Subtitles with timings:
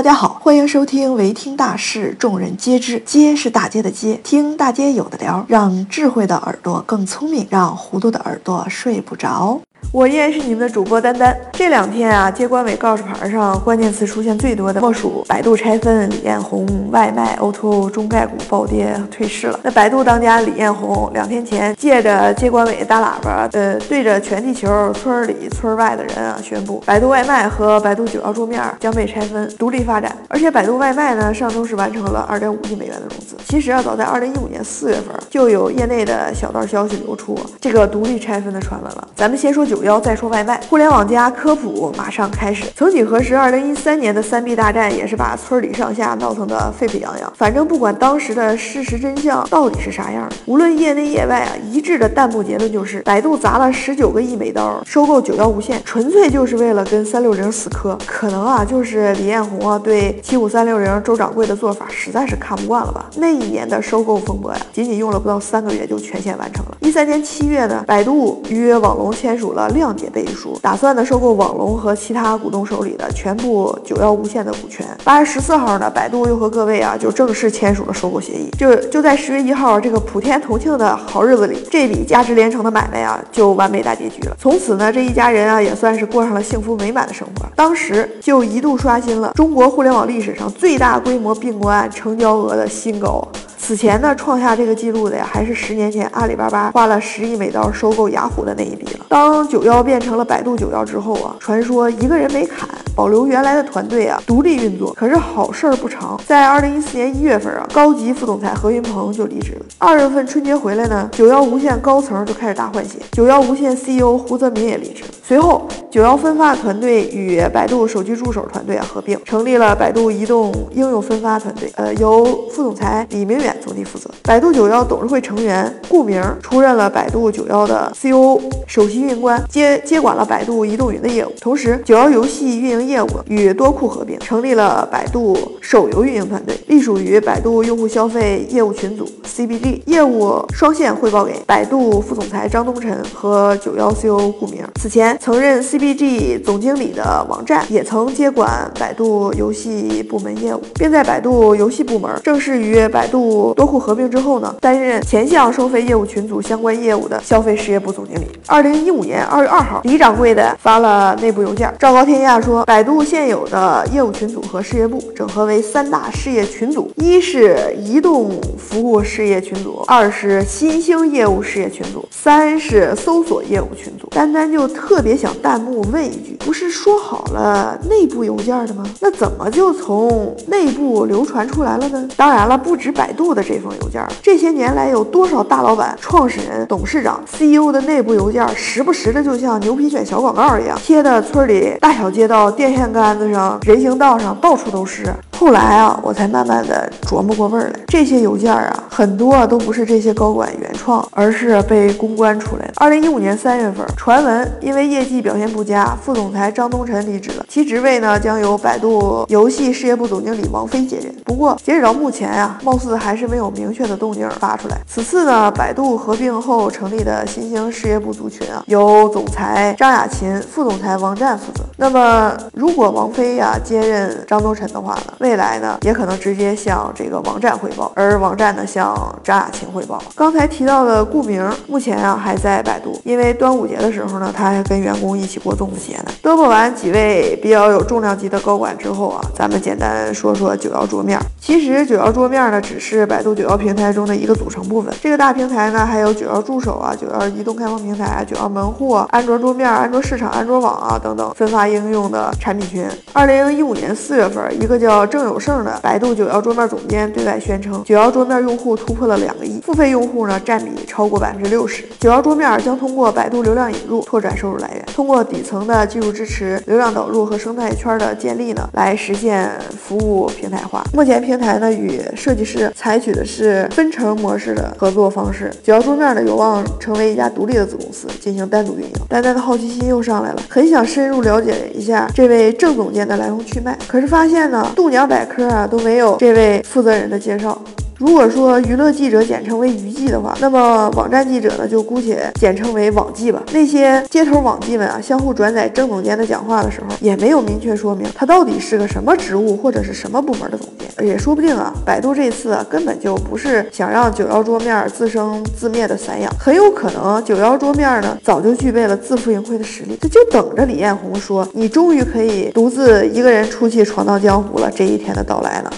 [0.00, 9.60] 大家好，欢迎收听唯听大事，众人皆知，街是大街的街，听大街有的聊，让智慧的耳朵更聪明，让糊涂的耳朵睡不着。
[9.92, 11.36] 我依然是你们的主播丹丹。
[11.52, 19.58] 这两天啊，接管委告示牌上关键词出现最多的，莫属百度拆分、李彦宏外卖、O2O 中概股暴跌退市了。
[19.64, 30.16] 那百度当家李彦宏两天前借着接管委大喇叭，呃，对着全地球村里村外的人啊，宣布百度外卖和百度九幺桌面将被拆分，独立发展。
[30.28, 33.34] 而且百度外卖呢，上周是完成了二点五亿美元的融资。
[33.48, 39.08] 其实啊，早在二零一五年四月份就有业内的小道消息流出，这个独立拆分的传闻了。
[39.16, 39.79] 咱们先说九。
[39.84, 42.64] 要再说外卖，互联网加科普马上开始。
[42.74, 47.32] 曾几何时，二零一三年的三 B 大战也是把村里上下闹腾得沸沸扬扬。
[47.36, 57.96] 反正不管当时的事实真相到底是啥样，无论业内业外啊，一致的弹幕结论就是：百度砸了十九个亿美刀收购九幺无线，纯粹就是为了跟三六零死磕。
[58.06, 63.06] 可能啊，就是李彦宏啊对七五三六零周掌柜的做法实在是看不惯了吧？
[63.16, 66.76] 那一年的收购风波呀，仅仅用了不到三个月就全线完成了。
[66.80, 69.69] 一三年七月呢，百度与网龙签署了。
[69.72, 74.86] 谅解背书，打算呢收购网龙和其他股东手里的全部九幺无线的股权。
[75.04, 78.50] 八月十四号呢，百度又和各位啊就正式签署了收购协议。
[78.58, 84.36] 就就在十月一号这个普天同庆的好日子里，这笔价值连城的买卖啊就完美大结局了。
[84.38, 87.46] 从此呢，这一家人啊也算是过上了幸福美满的生活。
[87.56, 93.26] 当时就一度刷新了中国互联网历史上最大规模并购案成交额的新高。
[93.62, 99.06] 此前呢，创下这个记录的呀，还是十年前阿里巴巴花了十亿美刀收购雅虎的那一笔了。
[99.08, 104.92] 当九幺变成了百度九幺之后啊，传说一个人没砍，保留原来的团队啊，独立运作。
[104.94, 109.66] 可是好事儿不长，在二零一四年一月份啊，高级副总裁何云鹏就离职了。
[109.78, 115.04] 二月份春节回来呢，九幺无线高层就开始大换血，九幺无线 CEO 胡泽民也离职。
[115.22, 123.49] 随后，九幺分发团队与百度手机助手团队啊合并，成立了百度移动应用分发团队，呃，由副总裁李明远。
[123.60, 131.32] 总体负责，百度九幺董事会成员顾明出任了百度九幺的 CEO 首席运营官，接接管了百度移动云的业务。
[131.40, 144.64] 同时，九幺游戏运营业务与多库合并，成立了百度手游运营团队，隶属于百度用户消费业务群组 CBG，业务双线汇报给百度副总裁张东晨和九幺 CEO 顾明。
[144.80, 153.20] 此前曾任 CBG 总经理的网站，也曾接管百度游戏部门业务，并在百度游戏部门正式与百度。
[153.54, 158.26] 多库合并之后呢，担任前项收费业务群组相关业务的消费事业部总经理。
[158.46, 174.08] 二零一五年二月二号，李掌柜的发了内部邮件，昭告天下说，百度现有的业务群组和事业部整合为三大事业群组：一是移动服务事业群组，二是新兴业务事业群组，三是搜索业务群组。
[174.10, 178.84] 丹丹就特别想弹幕问一句：不是说好了内部邮件的吗？
[179.00, 182.08] 那怎么就从内部流传出来了呢？
[182.16, 183.29] 当然了，不止百度。
[183.34, 195.04] 的这封邮件，这些年来有多少大老板、创始人、董事长、CEO 的内部邮件，时不时的就像牛皮癣小广告一样，贴的村里大小街道、电线杆子上、人行道上，到处都是。
[195.40, 202.74] 后来啊，我才慢慢的琢磨过味儿来，这些邮件啊，很多啊都不是这些高管原创，而是被公关出来的。
[202.76, 211.10] 二零一五年三月份，传闻因为业绩表现不佳，副总裁张东晨离职了，其职位呢将由百度游戏事业部总经理王飞接任。
[211.24, 214.76] 不过截止到目前啊，貌似还是没有明确的动静发出来。
[214.86, 221.64] 此次呢，百度合并后成立的新兴事业部族群啊，由总裁张亚勤、副总裁王占负责。
[221.78, 230.02] 那么如果王飞呀接任张东晨的话呢，未来呢也可能直接向这个王站汇报，而王站呢向张亚勤汇报。
[230.16, 236.06] 刚才提到的顾明，目前啊还在百度，因为端午节的时候呢，他还跟员工一起过粽子节呢。
[236.20, 241.16] 嘚啵完几位比较有重量级的高管之后啊，咱们简单说说九幺桌面。
[241.40, 244.92] 其实九幺桌面呢只是百度九幺平台中的一个组成部分。
[245.00, 251.60] 这个大平台呢还有九幺助手啊、九幺移动开放平台、九幺门户、安卓桌面、安卓市场、安卓网啊等等分发。
[251.70, 252.88] 应用的产品群。
[253.12, 261.84] 二零一五年四月份，一个叫正郑有胜的百度九幺桌面总监对外宣称，九幺桌面用户突破了两个亿，付费用户呢占比超过百分之六十。
[261.98, 270.82] 九幺桌面将通过百度流量引入拓展收入来源，通过底层的技术支持、流量导入和生态圈的建立呢，来实现服务平台化。
[270.94, 278.92] 目前平台呢与设计师采取的是分成模式的合作方式，九幺桌面呢有望成为一家独立的子公司进行单独运营。
[279.06, 281.70] 丹丹的好奇心又上来了，很想深入了解。
[281.74, 287.60] 一下这位郑总监的来龙去脉，可是发现呢，度娘百科啊都没有这位负责人的介绍。
[288.00, 293.42] 如果说娱乐记者简称为娱记的话，那么网站记者呢就姑且简称为网记吧。
[293.52, 301.06] 那些街头网记们啊，相互转载郑总监的讲话的时候，也没有明确说明他到底是个什么职务或者是什么部门的总监。
[301.06, 315.70] 也说不定啊，百度这次啊根本就不是想让九幺桌面自生自灭的散养，很有可能九幺桌面呢早就具备了自负盈亏的实力，这就等着李彦宏说你终于可以独自一个人出去闯荡江湖了这一天的到来了。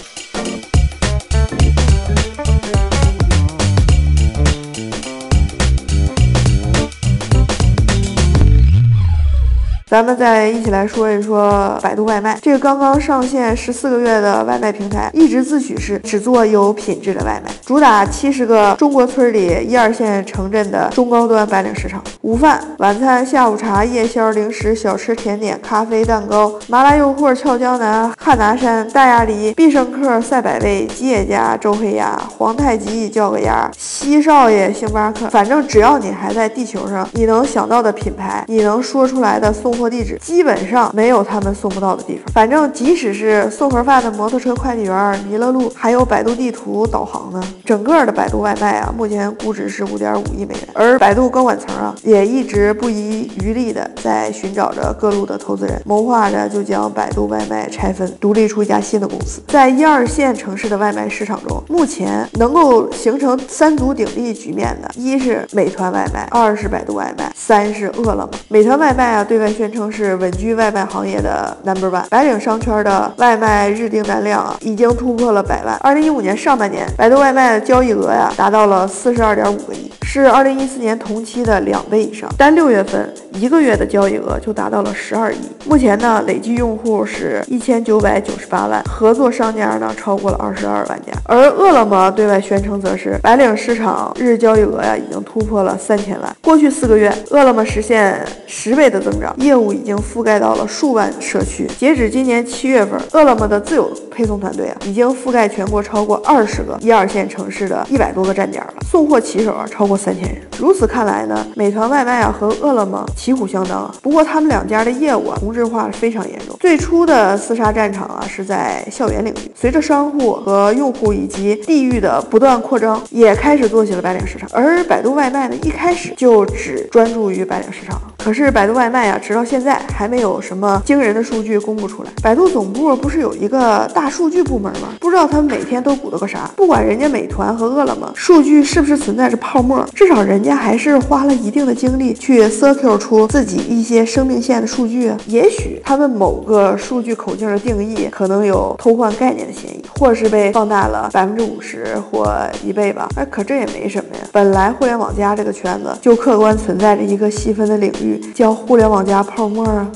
[9.93, 12.35] 咱们再一起来说一说百度外卖。
[12.41, 22.03] 这个刚刚上线十四个月的外卖平台，一直自诩是只做有品质的外卖，主打七十个中国村里一二线城镇的中高端白领市场。
[22.21, 39.82] 午饭、晚餐、下午茶、夜宵、零食、小吃、甜点、咖啡、蛋糕、麻辣诱惑、俏江南、汉拿山、大鸭梨、必胜客、赛百味、吉野家、周黑鸭、皇太极叫个鸭、西少爷、星巴克，反正只要你还在地球上，你能想到的品牌，你能说出来的送货。
[39.89, 42.25] 地址基本上没有他们送不到的地方。
[42.33, 47.43] 反正即使是送盒饭的摩托车快递员、弥勒路，还有百度地图导航呢。
[47.65, 50.67] 整个的百度外卖啊，目前估值是五点五亿美元。
[50.73, 59.41] 而百度高管层啊，也一直不遗余力的在寻找着各路的投资人，谋划着就将百度外卖拆分，独立出一家新的公司。
[59.47, 68.29] 在一二线城市的外卖市场中，目前能够形成三足鼎立局面的，一是美团外卖，二是百度外卖，三是饿了么。
[68.47, 75.75] 美团外卖啊，对外宣称是稳居外卖行业的 number one，白领商圈的外卖日订单量啊，已经突破了百万。
[75.81, 79.91] 二零一五年上半年，百度外卖的交易额呀，达到了四十二点五个亿。
[80.13, 85.39] 是二零一四年同期的两倍以上，单六月份一个月的交易额就达到了十二亿。
[85.65, 91.11] 目前呢，累计用户是一千九百九十八万，合作商家呢超过了二十二万家。
[91.23, 96.35] 而饿了么对外宣称则是白领市场日交易额呀已经突破了三千万。
[96.43, 101.65] 过去四个月，饿了么实现十倍的增长，业务已经覆盖到了数万社区。
[101.79, 109.99] 截止今年七月份，饿了么的自有配送团队啊已经覆盖全国超过二十个一二线城市的一百多个站点了，送货骑手啊超过。
[110.03, 113.95] 三千人，如此看来呢，美团外卖啊和饿了么旗鼓相当啊。
[114.01, 116.57] 不过他们两家的业务啊同质化非常严重。
[116.59, 124.49] 最初的厮杀战场啊是在校园领域，随着商户和用户以及地域的不断扩张，也开始做起了白领市场。
[124.51, 128.01] 而百度外卖呢，一开始就只专注于白领市场。
[128.17, 132.09] 可是百度外卖啊，直到现在还没有什么惊人的数据公布出来。
[132.21, 134.89] 百度总部不是有一个大数据部门吗？
[134.99, 136.49] 不知道他们每天都鼓捣个啥。
[136.55, 145.11] 不管人家美团和饿了么数据是不是存在着泡沫，至少人家还是花了一定的精力去 circle 出自己一些生命线的数据。
[145.27, 152.27] 也许他们某个数据口径的定义可能有偷换概念的嫌疑，或是被放大了百分之五十或
[152.65, 153.07] 一倍吧。
[153.15, 154.21] 哎，可这也没什么呀。
[154.31, 158.21] 本来互联网加这个圈子就客观存在着一个细分的领域。
[158.33, 159.87] 叫互联网加泡沫啊！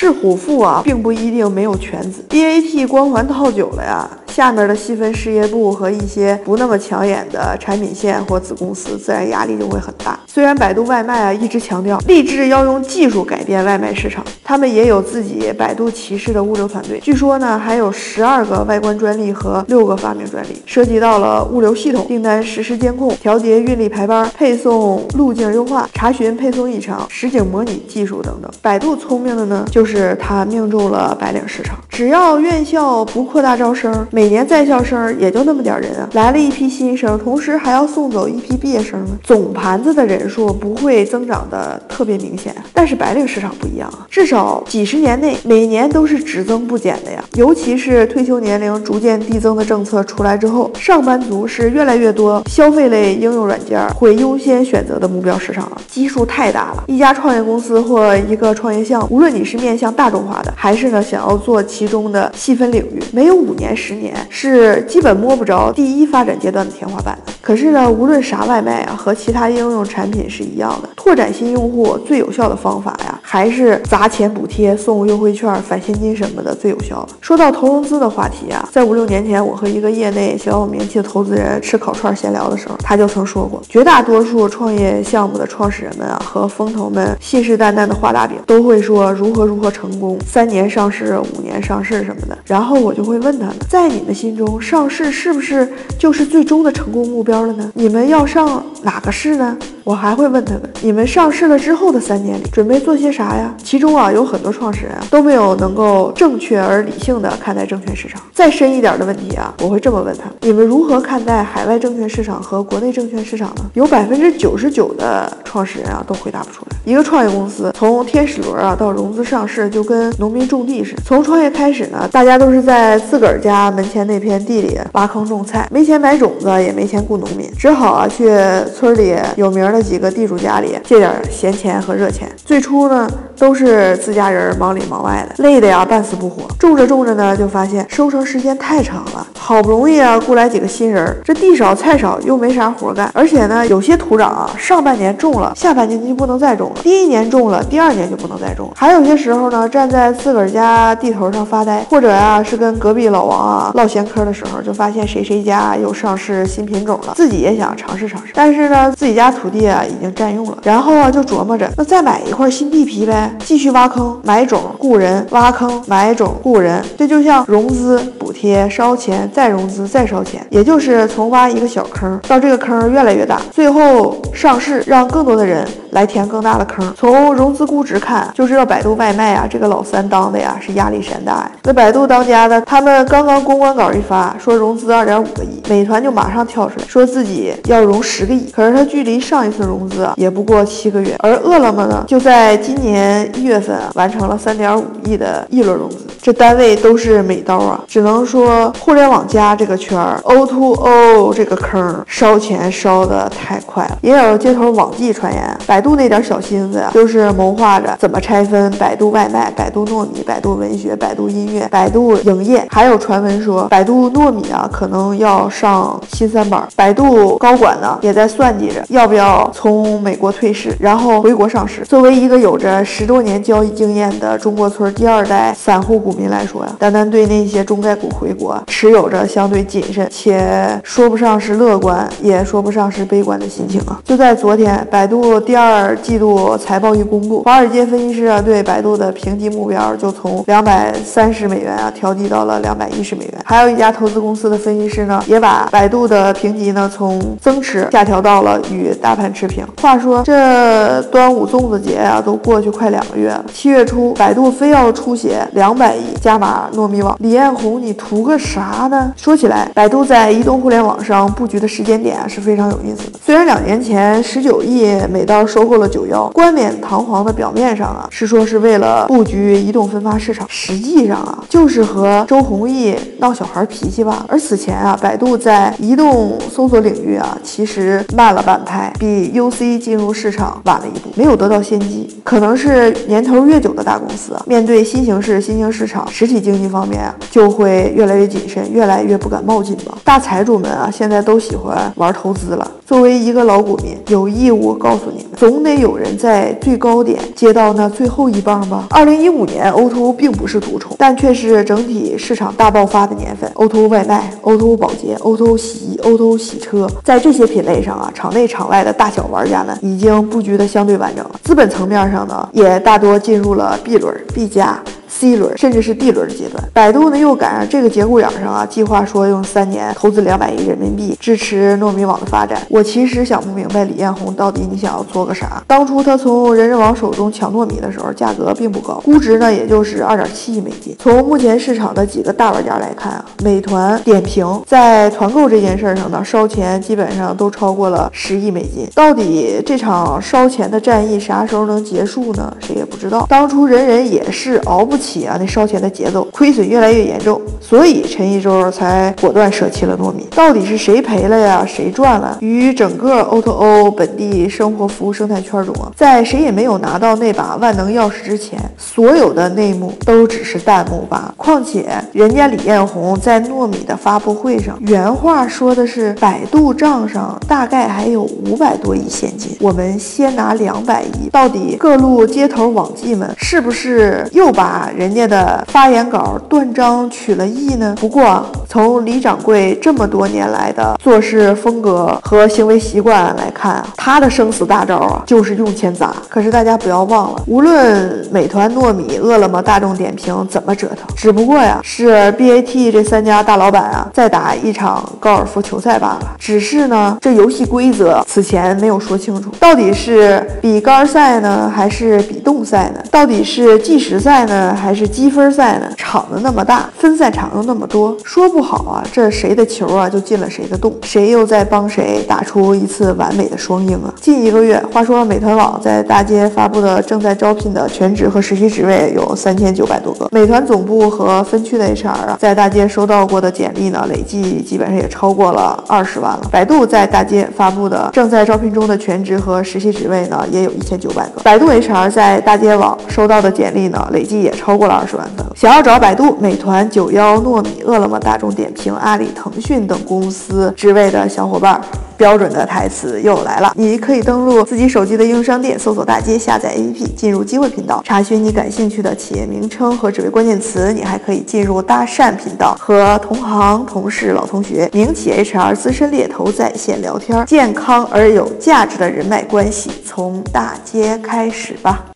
[0.00, 2.24] 是虎父啊，并不一定没有犬子。
[2.28, 4.08] BAT 光环套久了呀。
[4.28, 10.16] 下面的细分事业部和一些不那么抢眼的产品线或子公司，自然压力就会很大。
[10.30, 17.00] 虽然百度外卖啊一直强调立志要用技术改变外卖市场，他们也有自己百度骑士的物流团队。
[17.00, 28.50] 据说呢，还有十二个外观专利和六个发明专利，涉及到了物流系统、订单实时监控、调节运力排班、配送路径优化、查询配送异常、实景模拟技术等等。
[28.60, 42.54] 百度聪明的呢，就是它命中了白领市场，只要院校不扩大招生，每年在校生也就那么点人啊，来了一批新生，同时还要送走一批毕业生，总盘子的人人数不会增长的特别明显。
[42.74, 47.22] 但是白领市场不一样啊，至少几十年内每年都是只增不减的呀。
[47.34, 56.84] 尤其是退休年龄逐渐递增的政策出来之后，上班族是越来越多消费类应用软件会优先选择的目标市场了，基数太大了。
[56.86, 64.14] 一家创业公司或一个创业项目，无论你是面向大众化的，还是呢想要做其中的细分领域，没有五年十年。
[64.30, 67.18] 是基本摸不着第一发展阶段的天花板。
[67.40, 77.08] 可是呢，无论啥外卖啊，和其他应用产产品是一样的，拓展新用户最有效的方法呀，还是砸钱补贴、送优惠券、返现金什么的最有效了。
[77.20, 92.38] 说到投融资的话题啊，在五六年前，我和一个业内小有名气的投资人吃烤串闲聊的时候，他就曾说过，绝大多数创业项目的创始人们啊，和风投们信誓旦旦的画大饼，都会说如何如何成功，三年上市、五年上市什么的。
[92.46, 97.70] 然后我就会问他们，在你们心中，上市是不是就是最终的成功目标了呢？
[97.74, 99.54] 你们要上哪个市呢？
[99.84, 103.54] 我还会问他们：你们上市了之后的三年里，准备做些啥呀？
[103.62, 108.18] 其中啊，有很多创始人啊都没有能够正确而理性的看待证券市场。
[108.32, 113.70] 再深一点的问题啊，我会这么问他：你们如何看待海外证券市场和国内证券市场呢？
[113.74, 116.76] 有百分之九十九的创始人啊都回答不出来。
[116.84, 121.02] 一个创业公司从天使轮啊到融资上市，就跟农民种地似的。
[121.04, 128.30] 从创业开始呢，大家都是在自个儿家门前那片地里挖坑种菜，没钱买种子，也没钱雇农民，只好啊去
[128.78, 132.30] 村里有名的几个地主家里借点闲钱和热钱。
[132.44, 136.44] 最初呢，都是自家人忙里忙外的，累得呀半死不活。
[136.60, 148.74] 种着种着呢，就发现收成时间太长了，好不容易啊雇来几个新人，这地少菜少又没啥活干，而且呢，有些土壤啊上半年种了，下半年就不能再种了；第一年种了，第二年就不能再种了。
[148.76, 176.92] 还有些时候呢，站在自个儿家地头上发呆，或者呀是跟隔壁老王啊唠闲嗑的时候，就发现谁谁家又上市新品种了，自己也想尝试尝试，但是呢，自己家土地啊已经占用了，然后啊就琢磨着，那再买一块新地皮呗，继续挖坑买种雇人，挖坑买种雇人，这就像融资补贴烧钱再融资再烧钱，也就是从挖一个小坑到这个坑越来越大，最后上市，让更多的人来填更大的坑。
[176.96, 181.50] 从融资估值看，就知道百度外卖啊这个老三当的呀是压力山大呀。
[181.64, 203.98] 那百度当家的，他们刚刚公关稿一发，说融资二点五个亿，美团就马上跳出来说自己要融十个亿，可是它距离上一次融资啊也不过七个月，而饿了么呢就在今年一月份啊完成了三点五亿的一轮融资，这单位都是美刀啊，只能说互联网加这个圈儿 O to O 这个坑烧钱烧的太快了。
[204.02, 216.66] 也有街头网际传言，百度那点小心思呀，就是谋划着怎么拆分百度外卖、百度糯米、百度文学、百度音乐、百度影业，还有传闻说百度糯米啊可能要上新三板。
[216.76, 221.82] 百度高管呢也在算计着要不要从美国退市，然后回国上市。
[221.82, 234.00] 作为一个有着十多年交易经验的中国村第二代散户股民来说呀，单单对那些中概股回国持有着相对谨慎且说不上是乐观，也说不上是悲观的心情啊。
[234.04, 243.34] 就在昨天，百度第二季度财报一公布，华尔街分析师啊对百度的评级目标就从两百三十美元啊调低到了两百一十美元。
[243.44, 249.66] 还有一家投资公司的分析师呢，也把百度的评级呢从增持下调到到了与大盘持平。
[249.80, 259.10] 话说这端午粽子节啊都过去快两个月了，七月初百度非要出血两百亿加码糯米网，李彦宏你图个啥呢？
[259.16, 263.18] 说起来，百度在移动互联网上布局的时间点啊是非常有意思的。
[263.24, 274.26] 虽然两年前十九亿美刀收购了九幺，冠冕堂皇的表面上啊是说是为了布局移动分发市场，实际上啊就是和周鸿祎闹小孩脾气吧。
[274.28, 282.20] 而此前啊，百度在移动搜索领域啊其实慢了半拍，比 UC 进入市场晚了一步，没有得到先机。
[282.24, 289.96] 可能是年头越久的大公司，面对新形势、新兴市场，实体经济方面啊就会越来越谨慎，越来越不敢冒进吧。
[290.02, 292.68] 大财主们啊，现在都喜欢玩投资了。
[292.88, 298.86] 作为一个老股民，有义务告诉你们，总得有人在最高点接到那最后一棒吧。
[298.88, 303.52] 二零一五年，O2O 并不是独宠，但却是整体市场大爆发的年份。
[303.56, 311.32] O2O 外卖、O2O 保洁、O2O 洗衣、O2O 洗车，在这些品类上啊，场内场外的大小玩家们已经布局的相对完整了。
[311.44, 314.82] 资本层面上呢，也大多进入了 B 轮、B 加。
[315.18, 322.62] C 轮甚至是 D 轮的阶段，百度呢又赶上这个节骨眼上啊，计划说用三年投资两百亿人民币支持糯米网的发展。
[322.68, 325.60] 我其实想不明白李彦宏到底你想要做个啥？
[325.66, 330.94] 当初他从人人网手中抢糯米的时候，价格并不高，估值呢也就是二点七亿美金。
[331.00, 338.88] 从目前市场的几个大玩家来看啊，美团、点评在团购这件事上呢，烧钱基本上都超过了十亿美金。
[338.94, 342.56] 到底这场烧钱的战役啥时候能结束呢？
[342.60, 343.26] 谁也不知道。
[343.28, 344.96] 当初人人也是熬不。
[344.96, 350.26] 起起啊，那烧钱的节奏，亏损越来越严重，所以陈一舟才果断舍弃了糯米。
[350.34, 351.64] 到底是谁赔了呀？
[351.66, 352.36] 谁赚了？
[352.40, 361.32] 于整个 O2O o 本地生活服务生态圈中啊，在谁也没有拿到那把万能钥匙之前，所有的内幕都只是弹幕吧。
[361.36, 371.28] 况且人家李彦宏在糯米的发布会上原话说的是，百度账上大概还有五百多亿现金，我们先拿两百亿。
[371.30, 374.90] 到底各路街头网记们是不是又把？
[374.98, 377.94] 人家的发言稿断章取了义呢？
[378.00, 386.12] 不过，从李掌柜这么多年来的做事风格和行为习惯来看啊，他的生死大招啊，就是用钱砸。
[386.28, 396.34] 可是大家不要忘了，无论美团、糯米、饿了么、大众点评怎么折腾，只不过呀，是 BAT 这三家大老板啊，在打一场高尔夫球赛罢了。
[396.40, 403.00] 只是呢，这游戏规则此前没有说清楚，到底是比杆赛呢，还是比动赛呢？
[403.12, 405.86] 到底是计时赛呢还，还是积分赛呢？
[405.98, 414.08] 场子那么大，分赛场又那么多，说不好啊，这谁的球啊就进了谁的洞，谁又在帮谁打出一次完美的双赢啊？
[414.18, 426.48] 近一个月，话说美团网在大街发布的正在招聘的全职和实习职位有三千九百多个，美团总部和分区的 HR 啊，在大街收到过的简历呢，累计基本上也超过了二十万了。
[426.50, 431.42] 百度在大街发布的正在招聘中的全职和实习职位呢，也有一千九百个。
[431.42, 435.44] 百度 HR 在大街网收到的简历呢，累计也超过了二十万粉。
[435.54, 441.80] 想要找百度、美团、九幺、糯米、饿了么、大众点评、阿里、腾讯等公司职位的小伙伴。
[442.16, 450.92] 标准的台词又来了，你可以登录自己手机的应用商店，搜索大街，下载 APP，进入机会频道，查询你感兴趣的企业名称和职位关键词。
[450.92, 462.07] 你还可以进入搭讪频道，和同行、同事、老同学、名企 HR、资深猎头在线聊天，健康而有价值的人脉关系从大街开始吧。